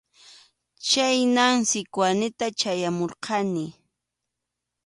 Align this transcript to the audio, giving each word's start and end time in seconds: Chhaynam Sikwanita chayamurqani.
Chhaynam 0.87 1.57
Sikwanita 1.69 2.45
chayamurqani. 2.59 3.65